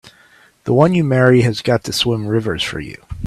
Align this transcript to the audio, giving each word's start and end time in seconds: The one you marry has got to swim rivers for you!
The 0.63 0.73
one 0.73 0.95
you 0.95 1.03
marry 1.03 1.41
has 1.41 1.61
got 1.61 1.83
to 1.83 1.93
swim 1.93 2.25
rivers 2.25 2.63
for 2.63 2.79
you! 2.79 2.99